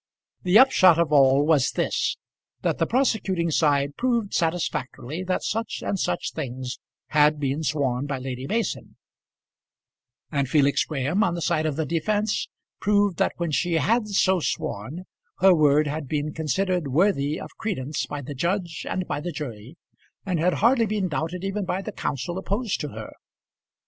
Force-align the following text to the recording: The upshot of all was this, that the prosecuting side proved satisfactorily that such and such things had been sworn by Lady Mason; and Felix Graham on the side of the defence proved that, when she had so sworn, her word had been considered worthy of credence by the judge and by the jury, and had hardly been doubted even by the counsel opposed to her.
The 0.41 0.57
upshot 0.57 0.97
of 0.97 1.13
all 1.13 1.45
was 1.45 1.69
this, 1.73 2.17
that 2.63 2.79
the 2.79 2.87
prosecuting 2.87 3.51
side 3.51 3.97
proved 3.97 4.33
satisfactorily 4.33 5.23
that 5.25 5.43
such 5.43 5.83
and 5.85 5.99
such 5.99 6.31
things 6.31 6.79
had 7.09 7.39
been 7.39 7.61
sworn 7.61 8.07
by 8.07 8.17
Lady 8.17 8.47
Mason; 8.47 8.95
and 10.31 10.49
Felix 10.49 10.85
Graham 10.85 11.23
on 11.23 11.35
the 11.35 11.39
side 11.43 11.67
of 11.67 11.75
the 11.75 11.85
defence 11.85 12.47
proved 12.79 13.19
that, 13.19 13.33
when 13.37 13.51
she 13.51 13.73
had 13.73 14.07
so 14.07 14.39
sworn, 14.39 15.03
her 15.37 15.53
word 15.53 15.85
had 15.85 16.07
been 16.07 16.33
considered 16.33 16.87
worthy 16.87 17.39
of 17.39 17.55
credence 17.59 18.07
by 18.07 18.23
the 18.23 18.33
judge 18.33 18.87
and 18.89 19.05
by 19.07 19.21
the 19.21 19.31
jury, 19.31 19.75
and 20.25 20.39
had 20.39 20.53
hardly 20.53 20.87
been 20.87 21.09
doubted 21.09 21.43
even 21.43 21.63
by 21.63 21.79
the 21.83 21.91
counsel 21.91 22.39
opposed 22.39 22.79
to 22.81 22.87
her. 22.89 23.13